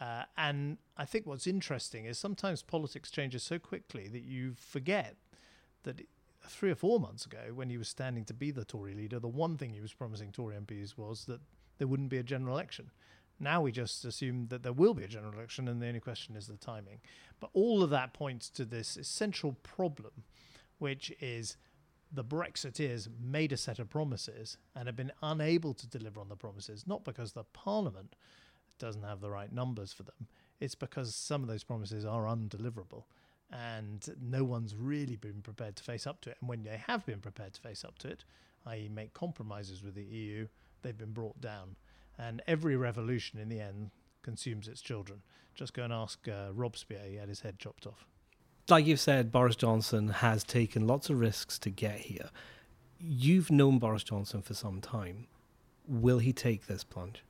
Uh, 0.00 0.22
and 0.36 0.78
I 0.96 1.04
think 1.04 1.26
what's 1.26 1.46
interesting 1.46 2.04
is 2.04 2.18
sometimes 2.18 2.62
politics 2.62 3.10
changes 3.10 3.42
so 3.42 3.58
quickly 3.58 4.08
that 4.08 4.22
you 4.22 4.54
forget 4.54 5.16
that 5.82 6.00
three 6.46 6.70
or 6.70 6.76
four 6.76 7.00
months 7.00 7.26
ago, 7.26 7.52
when 7.54 7.68
he 7.68 7.76
was 7.76 7.88
standing 7.88 8.24
to 8.26 8.34
be 8.34 8.50
the 8.50 8.64
Tory 8.64 8.94
leader, 8.94 9.18
the 9.18 9.28
one 9.28 9.56
thing 9.56 9.70
he 9.70 9.80
was 9.80 9.92
promising 9.92 10.32
Tory 10.32 10.56
MPs 10.56 10.96
was 10.96 11.24
that 11.26 11.40
there 11.78 11.88
wouldn't 11.88 12.10
be 12.10 12.18
a 12.18 12.22
general 12.22 12.54
election. 12.54 12.90
Now 13.40 13.60
we 13.60 13.72
just 13.72 14.04
assume 14.04 14.46
that 14.48 14.62
there 14.62 14.72
will 14.72 14.94
be 14.94 15.04
a 15.04 15.08
general 15.08 15.32
election, 15.32 15.68
and 15.68 15.80
the 15.80 15.86
only 15.86 16.00
question 16.00 16.36
is 16.36 16.46
the 16.46 16.56
timing. 16.56 17.00
But 17.40 17.50
all 17.52 17.82
of 17.82 17.90
that 17.90 18.12
points 18.12 18.48
to 18.50 18.64
this 18.64 18.96
essential 18.96 19.56
problem, 19.62 20.24
which 20.78 21.12
is 21.20 21.56
the 22.12 22.24
Brexiteers 22.24 23.08
made 23.20 23.52
a 23.52 23.56
set 23.56 23.78
of 23.78 23.90
promises 23.90 24.56
and 24.74 24.86
have 24.86 24.96
been 24.96 25.12
unable 25.22 25.74
to 25.74 25.86
deliver 25.86 26.20
on 26.20 26.28
the 26.28 26.36
promises, 26.36 26.86
not 26.86 27.04
because 27.04 27.32
the 27.32 27.44
Parliament 27.44 28.14
doesn't 28.78 29.02
have 29.02 29.20
the 29.20 29.30
right 29.30 29.52
numbers 29.52 29.92
for 29.92 30.04
them, 30.04 30.28
it's 30.60 30.74
because 30.74 31.14
some 31.14 31.42
of 31.42 31.48
those 31.48 31.64
promises 31.64 32.04
are 32.04 32.24
undeliverable 32.24 33.04
and 33.50 34.14
no 34.20 34.44
one's 34.44 34.74
really 34.74 35.16
been 35.16 35.40
prepared 35.42 35.76
to 35.76 35.82
face 35.82 36.06
up 36.06 36.20
to 36.22 36.30
it. 36.30 36.36
And 36.40 36.48
when 36.48 36.64
they 36.64 36.82
have 36.86 37.06
been 37.06 37.20
prepared 37.20 37.54
to 37.54 37.60
face 37.60 37.84
up 37.84 37.98
to 38.00 38.08
it, 38.08 38.24
i.e., 38.66 38.90
make 38.92 39.14
compromises 39.14 39.82
with 39.82 39.94
the 39.94 40.02
EU, 40.02 40.48
they've 40.82 40.98
been 40.98 41.12
brought 41.12 41.40
down. 41.40 41.76
And 42.18 42.42
every 42.46 42.76
revolution 42.76 43.38
in 43.38 43.48
the 43.48 43.60
end 43.60 43.90
consumes 44.22 44.68
its 44.68 44.82
children. 44.82 45.22
Just 45.54 45.72
go 45.72 45.84
and 45.84 45.92
ask 45.92 46.28
uh, 46.28 46.52
Robespierre, 46.52 47.08
he 47.08 47.16
had 47.16 47.28
his 47.28 47.40
head 47.40 47.58
chopped 47.58 47.86
off. 47.86 48.06
Like 48.70 48.84
you've 48.84 49.00
said, 49.00 49.32
Boris 49.32 49.56
Johnson 49.56 50.08
has 50.08 50.44
taken 50.44 50.86
lots 50.86 51.08
of 51.08 51.18
risks 51.18 51.58
to 51.60 51.70
get 51.70 52.00
here. 52.00 52.28
You've 53.00 53.50
known 53.50 53.78
Boris 53.78 54.04
Johnson 54.04 54.42
for 54.42 54.52
some 54.52 54.82
time. 54.82 55.26
Will 55.86 56.18
he 56.18 56.34
take 56.34 56.66
this 56.66 56.84
plunge? 56.84 57.24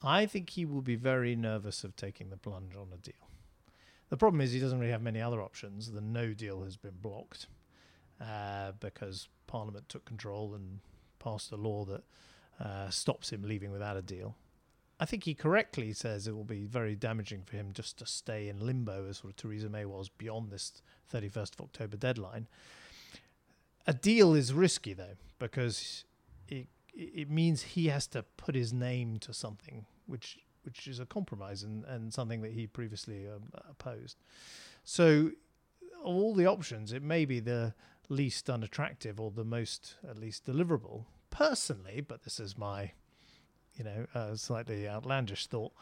I 0.00 0.26
think 0.26 0.50
he 0.50 0.64
will 0.64 0.80
be 0.80 0.94
very 0.94 1.34
nervous 1.34 1.82
of 1.82 1.96
taking 1.96 2.30
the 2.30 2.36
plunge 2.36 2.76
on 2.76 2.86
a 2.94 2.98
deal. 2.98 3.14
The 4.10 4.16
problem 4.16 4.40
is 4.40 4.52
he 4.52 4.60
doesn't 4.60 4.78
really 4.78 4.92
have 4.92 5.02
many 5.02 5.20
other 5.20 5.42
options. 5.42 5.90
The 5.90 6.00
no 6.00 6.32
deal 6.34 6.62
has 6.62 6.76
been 6.76 6.98
blocked 7.02 7.48
uh, 8.20 8.72
because 8.78 9.28
Parliament 9.48 9.88
took 9.88 10.04
control 10.04 10.54
and 10.54 10.78
passed 11.18 11.50
a 11.50 11.56
law 11.56 11.84
that 11.86 12.04
uh, 12.64 12.90
stops 12.90 13.30
him 13.32 13.42
leaving 13.42 13.72
without 13.72 13.96
a 13.96 14.02
deal. 14.02 14.36
I 15.00 15.04
think 15.04 15.24
he 15.24 15.34
correctly 15.34 15.92
says 15.92 16.26
it 16.26 16.34
will 16.34 16.44
be 16.44 16.64
very 16.64 16.96
damaging 16.96 17.42
for 17.44 17.56
him 17.56 17.72
just 17.72 17.98
to 17.98 18.06
stay 18.06 18.48
in 18.48 18.64
limbo, 18.64 19.06
as 19.08 19.18
sort 19.18 19.32
of 19.32 19.36
Theresa 19.36 19.68
May 19.68 19.84
was 19.84 20.08
beyond 20.08 20.50
this 20.50 20.82
31st 21.12 21.54
of 21.54 21.60
October 21.62 21.96
deadline. 21.96 22.48
A 23.86 23.94
deal 23.94 24.34
is 24.34 24.52
risky 24.52 24.92
though 24.92 25.16
because 25.38 26.04
it 26.48 26.66
it 26.94 27.30
means 27.30 27.62
he 27.62 27.86
has 27.86 28.06
to 28.08 28.24
put 28.36 28.54
his 28.54 28.72
name 28.72 29.18
to 29.20 29.32
something, 29.32 29.86
which 30.06 30.38
which 30.64 30.86
is 30.86 31.00
a 31.00 31.06
compromise 31.06 31.62
and, 31.62 31.84
and 31.84 32.12
something 32.12 32.42
that 32.42 32.52
he 32.52 32.66
previously 32.66 33.26
um, 33.26 33.44
opposed. 33.70 34.18
So, 34.84 35.30
of 36.00 36.14
all 36.14 36.34
the 36.34 36.46
options, 36.46 36.92
it 36.92 37.02
may 37.02 37.24
be 37.24 37.40
the 37.40 37.72
least 38.10 38.50
unattractive 38.50 39.18
or 39.18 39.30
the 39.30 39.44
most 39.44 39.94
at 40.06 40.18
least 40.18 40.44
deliverable. 40.44 41.06
Personally, 41.30 42.00
but 42.00 42.24
this 42.24 42.38
is 42.38 42.58
my, 42.58 42.92
you 43.78 43.84
know, 43.84 44.06
uh, 44.14 44.34
slightly 44.34 44.88
outlandish 44.88 45.46
thought. 45.46 45.72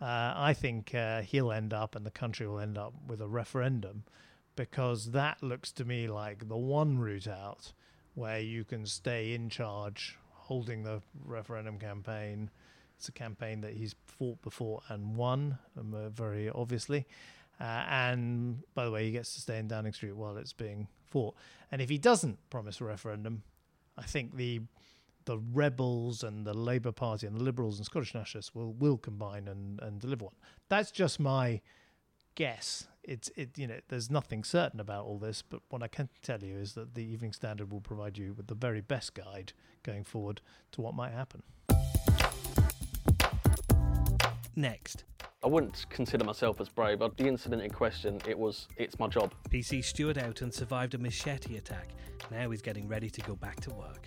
Uh, 0.00 0.34
I 0.36 0.54
think 0.54 0.94
uh, 0.94 1.22
he'll 1.22 1.52
end 1.52 1.72
up 1.72 1.94
and 1.94 2.04
the 2.04 2.10
country 2.10 2.46
will 2.46 2.58
end 2.58 2.76
up 2.76 2.92
with 3.06 3.20
a 3.20 3.28
referendum 3.28 4.04
because 4.56 5.12
that 5.12 5.42
looks 5.42 5.72
to 5.72 5.84
me 5.84 6.08
like 6.08 6.48
the 6.48 6.56
one 6.56 6.98
route 6.98 7.28
out 7.28 7.72
where 8.14 8.40
you 8.40 8.64
can 8.64 8.86
stay 8.86 9.32
in 9.32 9.48
charge, 9.48 10.18
holding 10.32 10.82
the 10.82 11.00
referendum 11.24 11.78
campaign, 11.78 12.50
it's 12.96 13.08
a 13.08 13.12
campaign 13.12 13.60
that 13.60 13.72
he's 13.72 13.94
fought 14.06 14.40
before 14.42 14.80
and 14.88 15.16
won, 15.16 15.58
um, 15.78 15.94
uh, 15.94 16.08
very 16.08 16.48
obviously. 16.50 17.06
Uh, 17.60 17.84
and 17.88 18.62
by 18.74 18.84
the 18.84 18.90
way, 18.90 19.04
he 19.04 19.12
gets 19.12 19.34
to 19.34 19.40
stay 19.40 19.58
in 19.58 19.68
Downing 19.68 19.92
Street 19.92 20.16
while 20.16 20.36
it's 20.36 20.52
being 20.52 20.88
fought. 21.06 21.34
And 21.70 21.80
if 21.80 21.88
he 21.88 21.98
doesn't 21.98 22.38
promise 22.50 22.80
a 22.80 22.84
referendum, 22.84 23.42
I 23.96 24.02
think 24.02 24.36
the 24.36 24.62
the 25.24 25.38
rebels 25.38 26.22
and 26.22 26.46
the 26.46 26.54
Labour 26.54 26.92
Party 26.92 27.26
and 27.26 27.36
the 27.36 27.42
Liberals 27.42 27.78
and 27.78 27.86
Scottish 27.86 28.14
Nationalists 28.14 28.54
will 28.54 28.72
will 28.72 28.98
combine 28.98 29.48
and, 29.48 29.80
and 29.80 30.00
deliver 30.00 30.26
one. 30.26 30.34
That's 30.68 30.90
just 30.90 31.18
my 31.18 31.60
guess. 32.34 32.88
It's 33.02 33.30
it 33.36 33.56
you 33.56 33.66
know 33.66 33.80
there's 33.88 34.10
nothing 34.10 34.44
certain 34.44 34.80
about 34.80 35.04
all 35.06 35.18
this, 35.18 35.42
but 35.42 35.60
what 35.68 35.82
I 35.82 35.88
can 35.88 36.08
tell 36.22 36.42
you 36.42 36.56
is 36.56 36.74
that 36.74 36.94
the 36.94 37.04
Evening 37.04 37.32
Standard 37.32 37.72
will 37.72 37.80
provide 37.80 38.18
you 38.18 38.32
with 38.34 38.46
the 38.46 38.54
very 38.54 38.80
best 38.80 39.14
guide 39.14 39.52
going 39.82 40.04
forward 40.04 40.40
to 40.72 40.80
what 40.80 40.94
might 40.94 41.12
happen 41.12 41.42
next. 44.56 45.04
I 45.42 45.46
wouldn't 45.46 45.86
consider 45.90 46.24
myself 46.24 46.60
as 46.60 46.68
brave. 46.68 47.00
But 47.00 47.16
the 47.16 47.26
incident 47.26 47.62
in 47.62 47.70
question, 47.70 48.20
it 48.26 48.38
was, 48.38 48.68
it's 48.76 48.98
my 48.98 49.08
job. 49.08 49.34
PC 49.50 49.84
Stuart 49.84 50.16
Outten 50.16 50.52
survived 50.52 50.94
a 50.94 50.98
machete 50.98 51.56
attack. 51.56 51.88
Now 52.30 52.50
he's 52.50 52.62
getting 52.62 52.88
ready 52.88 53.10
to 53.10 53.20
go 53.22 53.36
back 53.36 53.60
to 53.60 53.70
work. 53.70 54.06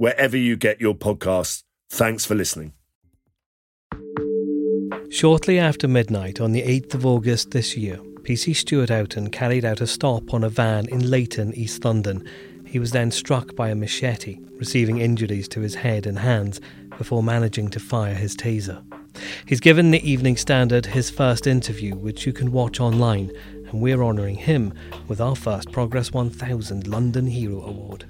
wherever 0.00 0.36
you 0.36 0.56
get 0.56 0.80
your 0.80 0.94
podcasts. 0.94 1.62
Thanks 1.90 2.24
for 2.24 2.34
listening. 2.34 2.72
Shortly 5.10 5.58
after 5.58 5.88
midnight 5.88 6.40
on 6.40 6.52
the 6.52 6.62
8th 6.62 6.94
of 6.94 7.04
August 7.04 7.50
this 7.50 7.76
year, 7.76 7.96
PC 8.22 8.54
Stuart 8.54 8.90
Outten 8.90 9.30
carried 9.30 9.64
out 9.64 9.80
a 9.80 9.86
stop 9.86 10.32
on 10.32 10.44
a 10.44 10.48
van 10.48 10.86
in 10.88 11.10
Leyton, 11.10 11.52
East 11.54 11.84
London 11.84 12.26
he 12.70 12.78
was 12.78 12.92
then 12.92 13.10
struck 13.10 13.56
by 13.56 13.68
a 13.68 13.74
machete, 13.74 14.38
receiving 14.52 14.98
injuries 14.98 15.48
to 15.48 15.60
his 15.60 15.74
head 15.74 16.06
and 16.06 16.20
hands 16.20 16.60
before 16.96 17.20
managing 17.20 17.68
to 17.68 17.80
fire 17.80 18.14
his 18.14 18.36
taser. 18.36 18.80
He's 19.44 19.58
given 19.58 19.90
the 19.90 20.08
Evening 20.08 20.36
Standard 20.36 20.86
his 20.86 21.10
first 21.10 21.48
interview, 21.48 21.96
which 21.96 22.26
you 22.26 22.32
can 22.32 22.52
watch 22.52 22.78
online, 22.78 23.32
and 23.68 23.80
we're 23.80 24.04
honouring 24.04 24.36
him 24.36 24.72
with 25.08 25.20
our 25.20 25.34
first 25.34 25.72
Progress 25.72 26.12
1000 26.12 26.86
London 26.86 27.26
Hero 27.26 27.60
Award. 27.60 28.04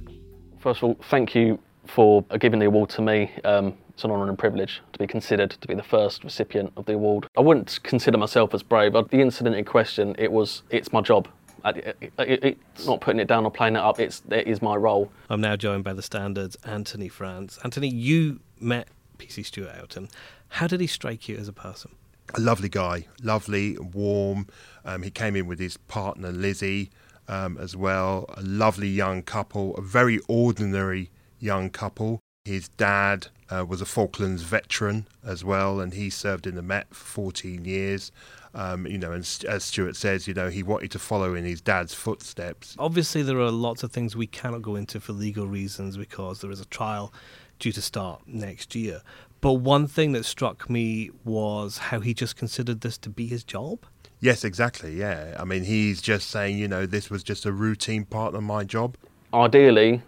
First 0.59 0.83
of 0.83 0.91
all, 0.91 0.97
thank 1.09 1.35
you 1.35 1.59
for 1.87 2.23
giving 2.39 2.61
the 2.61 2.67
award 2.67 2.91
to 2.91 3.03
me. 3.03 3.33
Um, 3.45 3.75
it's 3.91 4.05
an 4.05 4.11
honour 4.11 4.29
and 4.29 4.39
privilege 4.39 4.81
to 4.93 4.99
be 4.99 5.07
considered 5.07 5.51
to 5.51 5.69
be 5.69 5.75
the 5.75 5.83
first 5.83 6.25
recipient 6.25 6.73
of 6.77 6.87
the 6.87 6.95
award. 6.95 7.27
I 7.37 7.41
wouldn't 7.41 7.83
consider 7.83 8.17
myself 8.17 8.55
as 8.55 8.63
brave. 8.63 8.93
The 8.93 9.21
incident 9.21 9.57
in 9.57 9.65
question, 9.65 10.15
it 10.19 10.33
was, 10.33 10.63
it's 10.71 10.93
my 10.93 11.01
job 11.01 11.29
it's 11.65 12.87
not 12.87 13.01
putting 13.01 13.21
it 13.21 13.29
down 13.29 13.45
or 13.45 13.51
playing 13.51 13.77
it 13.77 13.81
up. 13.81 14.01
It's 14.01 14.23
it 14.31 14.47
is 14.47 14.63
my 14.63 14.77
role. 14.77 15.11
I'm 15.29 15.41
now 15.41 15.57
joined 15.57 15.85
by 15.85 15.93
the 15.93 16.03
Standards, 16.03 16.57
Anthony 16.65 17.09
France. 17.09 17.59
Anthony, 17.65 17.89
you 17.89 18.41
met 18.59 18.89
PC 19.19 19.45
Stuart 19.45 19.75
Outten. 19.77 20.11
How 20.49 20.67
did 20.67 20.81
he 20.81 20.87
strike 20.87 21.29
you 21.29 21.37
as 21.37 21.49
a 21.49 21.53
person? 21.53 21.93
A 22.35 22.41
lovely 22.41 22.69
guy, 22.69 23.07
lovely, 23.23 23.77
warm. 23.79 24.47
Um, 24.85 25.03
he 25.03 25.11
came 25.11 25.35
in 25.37 25.47
with 25.47 25.59
his 25.59 25.77
partner 25.77 26.31
Lizzie 26.31 26.91
um, 27.29 27.59
as 27.59 27.77
well. 27.77 28.27
A 28.37 28.43
lovely 28.43 28.89
young 28.89 29.23
couple, 29.23 29.75
a 29.77 29.83
very 29.83 30.21
ordinary 30.29 31.11
young 31.41 31.71
couple. 31.71 32.21
His 32.45 32.69
dad 32.69 33.29
uh, 33.51 33.65
was 33.69 33.81
a 33.81 33.87
Falklands 33.87 34.43
veteran 34.43 35.07
as 35.25 35.45
well, 35.45 35.81
and 35.81 35.93
he 35.93 36.09
served 36.09 36.47
in 36.47 36.55
the 36.55 36.63
Met 36.63 36.95
for 36.95 37.05
14 37.05 37.65
years. 37.65 38.13
Um, 38.55 38.87
you 38.87 38.99
know, 38.99 39.13
and 39.13 39.23
as 39.49 39.65
Stuart 39.65 39.95
says, 39.95 40.27
you 40.27 40.35
know, 40.35 40.49
he 40.49 40.63
wanted 40.63 40.91
to 40.93 40.99
follow 40.99 41.35
in 41.35 41.45
his 41.45 41.61
dad's 41.61 41.95
footsteps. 41.95 42.75
Obviously, 42.79 43.23
there 43.23 43.39
are 43.39 43.51
lots 43.51 43.83
of 43.83 43.93
things 43.93 44.17
we 44.17 44.27
cannot 44.27 44.63
go 44.63 44.75
into 44.75 45.01
for 45.01 45.13
legal 45.13 45.47
reasons 45.47 45.97
because 45.97 46.41
there 46.41 46.51
is 46.51 46.61
a 46.61 46.65
trial 46.65 47.13
due 47.59 47.73
to 47.73 47.83
start 47.83 48.23
next 48.27 48.75
year. 48.75 49.03
But 49.41 49.55
one 49.55 49.87
thing 49.87 50.13
that 50.13 50.25
struck 50.25 50.69
me 50.69 51.11
was 51.25 51.79
how 51.79 52.01
he 52.01 52.13
just 52.13 52.37
considered 52.37 52.81
this 52.81 52.99
to 52.99 53.09
be 53.09 53.27
his 53.27 53.45
job. 53.45 53.87
Yes, 54.19 54.45
exactly. 54.45 54.95
Yeah. 54.95 55.37
I 55.39 55.45
mean, 55.45 55.65
he's 55.65 56.03
just 56.03 56.29
saying, 56.29 56.59
you 56.59 56.69
know, 56.69 56.85
this 56.87 57.09
was 57.09 57.23
just 57.23 57.47
a 57.47 57.53
routine 57.53 58.05
part 58.05 58.35
of 58.35 58.43
my 58.43 58.65
job. 58.65 58.97
Ideally, 59.33 60.03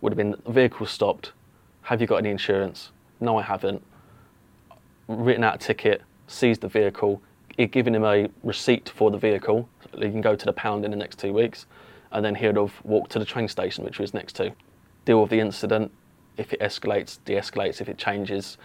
would 0.00 0.12
have 0.12 0.16
been 0.16 0.36
vehicle 0.48 0.86
stopped. 0.86 1.32
Have 1.82 2.00
you 2.00 2.06
got 2.06 2.16
any 2.16 2.30
insurance? 2.30 2.90
No, 3.20 3.36
I 3.36 3.42
haven't. 3.42 3.82
Written 5.08 5.44
out 5.44 5.56
a 5.56 5.58
ticket, 5.58 6.02
seized 6.26 6.60
the 6.60 6.68
vehicle, 6.68 7.20
given 7.70 7.94
him 7.94 8.04
a 8.04 8.28
receipt 8.42 8.88
for 8.88 9.10
the 9.10 9.18
vehicle. 9.18 9.68
He 9.94 10.10
can 10.10 10.20
go 10.20 10.36
to 10.36 10.46
the 10.46 10.52
pound 10.52 10.84
in 10.84 10.90
the 10.90 10.96
next 10.96 11.18
two 11.18 11.32
weeks, 11.32 11.66
and 12.12 12.24
then 12.24 12.34
he'd 12.34 12.56
have 12.56 12.72
walked 12.84 13.12
to 13.12 13.18
the 13.18 13.24
train 13.24 13.48
station, 13.48 13.84
which 13.84 13.98
was 13.98 14.14
next 14.14 14.34
to. 14.36 14.52
Deal 15.04 15.20
with 15.20 15.30
the 15.30 15.40
incident. 15.40 15.90
If 16.36 16.52
it 16.52 16.60
escalates, 16.60 17.18
de-escalates. 17.24 17.80
If 17.80 17.88
it 17.88 17.98
changes, 17.98 18.56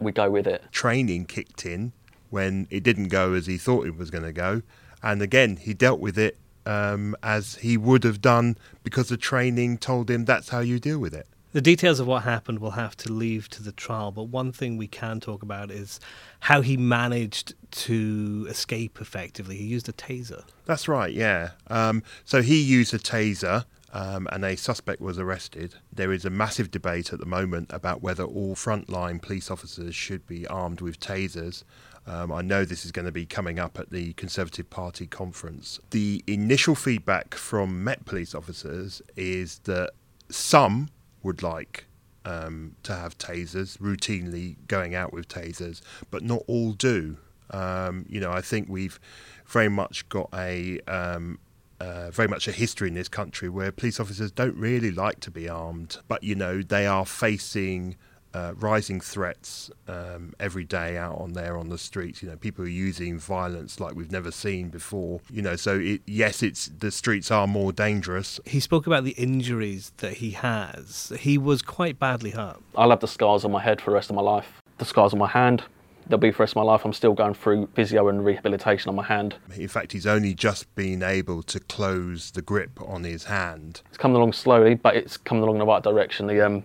we 0.00 0.10
go 0.10 0.30
with 0.30 0.46
it. 0.46 0.64
Training 0.72 1.26
kicked 1.26 1.64
in 1.64 1.92
when 2.30 2.66
it 2.70 2.82
didn't 2.82 3.08
go 3.08 3.34
as 3.34 3.46
he 3.46 3.58
thought 3.58 3.86
it 3.86 3.96
was 3.96 4.10
going 4.10 4.24
to 4.24 4.32
go, 4.32 4.62
and 5.02 5.20
again 5.20 5.56
he 5.56 5.74
dealt 5.74 6.00
with 6.00 6.18
it 6.18 6.38
um, 6.66 7.16
as 7.22 7.56
he 7.56 7.76
would 7.76 8.04
have 8.04 8.20
done 8.20 8.56
because 8.82 9.08
the 9.08 9.16
training 9.16 9.78
told 9.78 10.10
him 10.10 10.24
that's 10.24 10.50
how 10.50 10.60
you 10.60 10.78
deal 10.78 10.98
with 10.98 11.14
it. 11.14 11.26
The 11.52 11.60
details 11.60 12.00
of 12.00 12.06
what 12.06 12.22
happened 12.22 12.60
we'll 12.60 12.70
have 12.72 12.96
to 12.98 13.12
leave 13.12 13.50
to 13.50 13.62
the 13.62 13.72
trial, 13.72 14.10
but 14.10 14.24
one 14.24 14.52
thing 14.52 14.78
we 14.78 14.86
can 14.86 15.20
talk 15.20 15.42
about 15.42 15.70
is 15.70 16.00
how 16.40 16.62
he 16.62 16.78
managed 16.78 17.54
to 17.72 18.46
escape 18.48 19.02
effectively. 19.02 19.56
He 19.56 19.64
used 19.64 19.86
a 19.86 19.92
taser. 19.92 20.44
That's 20.64 20.88
right, 20.88 21.12
yeah. 21.12 21.50
Um, 21.66 22.02
so 22.24 22.40
he 22.40 22.60
used 22.60 22.94
a 22.94 22.98
taser. 22.98 23.64
Um, 23.94 24.26
and 24.32 24.42
a 24.42 24.56
suspect 24.56 25.02
was 25.02 25.18
arrested. 25.18 25.74
There 25.92 26.14
is 26.14 26.24
a 26.24 26.30
massive 26.30 26.70
debate 26.70 27.12
at 27.12 27.18
the 27.18 27.26
moment 27.26 27.70
about 27.74 28.00
whether 28.00 28.24
all 28.24 28.54
frontline 28.54 29.20
police 29.20 29.50
officers 29.50 29.94
should 29.94 30.26
be 30.26 30.46
armed 30.46 30.80
with 30.80 30.98
tasers. 30.98 31.62
Um, 32.06 32.32
I 32.32 32.42
know 32.42 32.64
this 32.64 32.84
is 32.84 32.92
going 32.92 33.04
to 33.04 33.12
be 33.12 33.26
coming 33.26 33.58
up 33.58 33.78
at 33.78 33.90
the 33.90 34.12
Conservative 34.14 34.68
Party 34.68 35.06
conference. 35.06 35.78
The 35.90 36.22
initial 36.26 36.74
feedback 36.74 37.34
from 37.34 37.84
Met 37.84 38.04
police 38.04 38.34
officers 38.34 39.00
is 39.16 39.60
that 39.60 39.90
some 40.28 40.88
would 41.22 41.42
like 41.42 41.86
um, 42.24 42.76
to 42.82 42.94
have 42.94 43.18
tasers, 43.18 43.78
routinely 43.78 44.56
going 44.66 44.94
out 44.94 45.12
with 45.12 45.28
tasers, 45.28 45.80
but 46.10 46.22
not 46.22 46.42
all 46.46 46.72
do. 46.72 47.18
Um, 47.50 48.06
you 48.08 48.20
know, 48.20 48.32
I 48.32 48.40
think 48.40 48.68
we've 48.68 48.98
very 49.46 49.68
much 49.68 50.08
got 50.08 50.28
a 50.34 50.80
um, 50.88 51.38
uh, 51.80 52.10
very 52.10 52.28
much 52.28 52.46
a 52.46 52.52
history 52.52 52.88
in 52.88 52.94
this 52.94 53.08
country 53.08 53.48
where 53.48 53.72
police 53.72 53.98
officers 53.98 54.30
don't 54.30 54.56
really 54.56 54.90
like 54.90 55.20
to 55.20 55.30
be 55.30 55.48
armed, 55.48 55.98
but 56.08 56.22
you 56.22 56.34
know 56.34 56.62
they 56.62 56.86
are 56.86 57.04
facing 57.04 57.96
uh, 58.34 58.54
rising 58.58 59.00
threats 59.00 59.70
um, 59.88 60.32
every 60.40 60.64
day 60.64 60.96
out 60.96 61.18
on 61.18 61.32
there 61.32 61.56
on 61.56 61.68
the 61.68 61.78
streets. 61.78 62.22
You 62.22 62.30
know, 62.30 62.36
people 62.36 62.64
are 62.64 62.68
using 62.68 63.18
violence 63.18 63.80
like 63.80 63.94
we've 63.94 64.12
never 64.12 64.30
seen 64.30 64.68
before. 64.68 65.20
You 65.30 65.42
know, 65.42 65.56
so 65.56 65.78
it, 65.78 66.02
yes, 66.06 66.42
it's 66.42 66.66
the 66.66 66.90
streets 66.90 67.30
are 67.30 67.46
more 67.46 67.72
dangerous. 67.72 68.40
He 68.46 68.60
spoke 68.60 68.86
about 68.86 69.04
the 69.04 69.12
injuries 69.12 69.92
that 69.98 70.14
he 70.14 70.30
has. 70.32 71.12
He 71.18 71.38
was 71.38 71.62
quite 71.62 71.98
badly 71.98 72.30
hurt. 72.30 72.60
I'll 72.76 72.90
have 72.90 73.00
the 73.00 73.08
scars 73.08 73.44
on 73.44 73.52
my 73.52 73.62
head 73.62 73.80
for 73.80 73.90
the 73.90 73.94
rest 73.94 74.10
of 74.10 74.16
my 74.16 74.22
life. 74.22 74.62
The 74.78 74.84
scars 74.84 75.12
on 75.12 75.18
my 75.18 75.28
hand, 75.28 75.64
they'll 76.08 76.18
be 76.18 76.30
for 76.30 76.38
the 76.38 76.42
rest 76.44 76.52
of 76.52 76.56
my 76.56 76.62
life. 76.62 76.84
I'm 76.84 76.92
still 76.92 77.12
going 77.12 77.34
through 77.34 77.68
physio 77.74 78.08
and 78.08 78.24
rehabilitation 78.24 78.88
on 78.88 78.96
my 78.96 79.04
hand. 79.04 79.36
In 79.56 79.68
fact, 79.68 79.92
he's 79.92 80.06
only 80.06 80.34
just 80.34 80.74
been 80.74 81.02
able 81.02 81.42
to 81.44 81.60
close 81.60 82.30
the 82.30 82.42
grip 82.42 82.80
on 82.80 83.04
his 83.04 83.24
hand. 83.24 83.82
It's 83.88 83.98
coming 83.98 84.16
along 84.16 84.32
slowly, 84.32 84.74
but 84.74 84.96
it's 84.96 85.16
coming 85.16 85.42
along 85.42 85.56
in 85.56 85.60
the 85.60 85.66
right 85.66 85.82
direction. 85.82 86.26
The 86.26 86.44
um, 86.44 86.64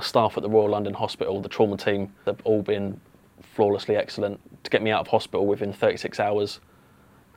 staff 0.00 0.36
at 0.36 0.42
the 0.42 0.50
Royal 0.50 0.70
London 0.70 0.94
Hospital, 0.94 1.40
the 1.40 1.48
trauma 1.48 1.76
team, 1.76 2.12
they've 2.24 2.40
all 2.44 2.62
been 2.62 3.00
flawlessly 3.54 3.96
excellent 3.96 4.40
to 4.64 4.70
get 4.70 4.82
me 4.82 4.90
out 4.90 5.00
of 5.00 5.08
hospital 5.08 5.46
within 5.46 5.72
36 5.72 6.18
hours 6.20 6.60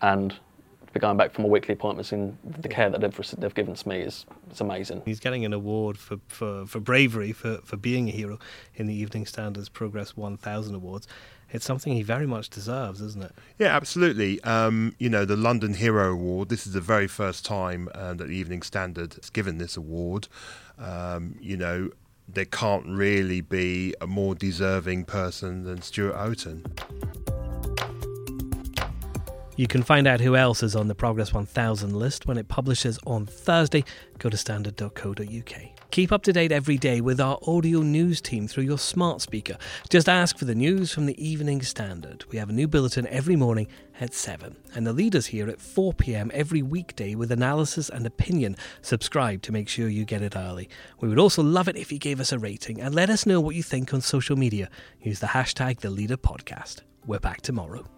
and 0.02 0.32
to 0.32 0.92
be 0.94 1.00
going 1.00 1.18
back 1.18 1.34
for 1.34 1.42
my 1.42 1.48
weekly 1.48 1.74
appointments 1.74 2.12
in 2.14 2.38
the 2.44 2.70
care 2.70 2.90
that 2.90 3.02
they've, 3.02 3.36
they've 3.38 3.56
given 3.56 3.74
to 3.74 3.90
me 3.90 4.00
is 4.00 4.26
it's 4.50 4.62
amazing. 4.62 5.02
He's 5.06 5.20
getting 5.20 5.44
an 5.44 5.54
award 5.54 5.98
for, 5.98 6.18
for, 6.28 6.66
for 6.66 6.80
bravery, 6.80 7.32
for, 7.32 7.58
for 7.64 7.78
being 7.78 8.08
a 8.08 8.12
hero 8.12 8.40
in 8.76 8.88
the 8.88 8.94
Evening 8.94 9.26
Standard's 9.26 9.70
Progress 9.70 10.16
1000 10.16 10.76
Awards. 10.76 11.08
It's 11.52 11.66
something 11.66 11.94
he 11.94 12.02
very 12.02 12.26
much 12.26 12.50
deserves, 12.50 13.02
isn't 13.02 13.24
it? 13.24 13.32
Yeah, 13.60 13.76
absolutely. 13.76 14.42
Um, 14.44 14.96
you 14.98 15.10
know, 15.10 15.26
the 15.26 15.38
London 15.38 15.76
Hero 15.76 16.12
Award, 16.12 16.50
this 16.50 16.66
is 16.66 16.74
the 16.74 16.82
very 16.82 17.08
first 17.08 17.46
time 17.46 17.88
uh, 17.94 18.14
that 18.16 18.28
the 18.28 18.36
Evening 18.36 18.62
Standard 18.62 19.14
has 19.14 19.30
given 19.30 19.58
this 19.58 19.78
award. 19.78 20.28
Um, 20.78 21.38
you 21.40 21.56
know, 21.56 21.92
there 22.28 22.46
can't 22.46 22.86
really 22.88 23.42
be 23.42 23.94
a 24.02 24.08
more 24.08 24.36
deserving 24.36 25.06
person 25.06 25.64
than 25.64 25.82
Stuart 25.82 26.16
Outten. 26.16 26.66
You 29.58 29.68
can 29.68 29.84
find 29.84 30.06
out 30.06 30.20
who 30.20 30.36
else 30.36 30.64
is 30.64 30.76
on 30.76 30.88
the 30.88 30.96
Progress 30.96 31.34
1000 31.34 31.94
list 31.96 32.26
when 32.26 32.38
it 32.38 32.50
publishes 32.50 33.00
on 33.06 33.26
Thursday. 33.26 33.86
Go 34.20 34.30
to 34.30 34.36
standard.co.uk. 34.36 35.75
Keep 35.92 36.12
up 36.12 36.24
to 36.24 36.34
date 36.34 36.52
every 36.52 36.78
day 36.78 37.00
with 37.00 37.22
our 37.22 37.38
audio 37.48 37.80
news 37.80 38.20
team 38.20 38.48
through 38.48 38.66
your 38.66 38.78
smart 38.78 39.22
speaker. 39.22 39.58
Just 39.90 40.10
ask 40.10 40.38
for 40.38 40.46
the 40.46 40.56
news 40.56 40.92
from 40.92 41.06
the 41.06 41.26
Evening 41.26 41.62
Standard. 41.62 42.26
We 42.32 42.38
have 42.38 42.50
a 42.50 42.54
new 42.54 42.68
bulletin 42.68 43.08
every 43.08 43.36
morning 43.36 43.68
at 44.02 44.14
7, 44.14 44.58
and 44.74 44.86
the 44.86 44.92
leaders 44.92 45.28
here 45.28 45.48
at 45.48 45.62
4 45.62 45.94
pm 45.94 46.32
every 46.34 46.62
weekday 46.62 47.16
with 47.16 47.32
analysis 47.32 47.90
and 47.90 48.06
opinion. 48.06 48.58
Subscribe 48.82 49.42
to 49.44 49.54
make 49.54 49.70
sure 49.70 49.88
you 49.88 50.04
get 50.04 50.22
it 50.22 50.36
early. 50.36 50.70
We 51.00 51.08
would 51.08 51.20
also 51.20 51.42
love 51.42 51.70
it 51.70 51.78
if 51.78 51.92
you 51.92 52.00
gave 52.00 52.20
us 52.20 52.34
a 52.34 52.40
rating 52.40 52.82
and 52.82 52.94
let 52.94 53.10
us 53.10 53.26
know 53.26 53.40
what 53.40 53.56
you 53.56 53.64
think 53.64 53.94
on 53.94 54.02
social 54.02 54.36
media. 54.36 54.70
Use 55.02 55.20
the 55.20 55.28
hashtag 55.28 55.80
The 55.80 55.90
Leader 55.90 56.18
Podcast. 56.18 56.82
We're 57.06 57.20
back 57.20 57.42
tomorrow. 57.42 57.95